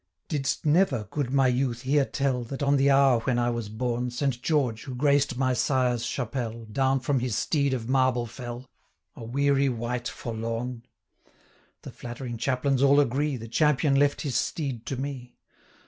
[0.29, 4.09] 'Did'st never, good my youth, hear tell, That on the hour when I was born,
[4.09, 8.67] Saint George, who graced my sire's chapelle, 555 Down from his steed of marble fell,
[9.15, 10.87] A weary wight forlorn?
[11.83, 15.37] The flattering chaplains all agree, The champion left his steed to me.